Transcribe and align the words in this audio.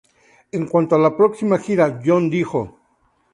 En 0.51 0.65
cuanto 0.65 0.95
a 0.95 0.97
la 0.97 1.15
próxima 1.15 1.59
gira, 1.59 2.01
Jon 2.03 2.27
dijo:. 2.31 2.79